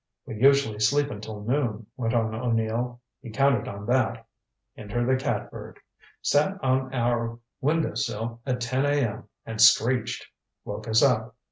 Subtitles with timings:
[0.25, 2.99] "We usually sleep until noon," went on O'Neill.
[3.21, 4.25] "He counted on that.
[4.75, 5.79] Enter the catbird.
[6.23, 9.25] Sat on our window sill at ten A.M.
[9.45, 10.25] and screeched.
[10.65, 11.35] Woke us up.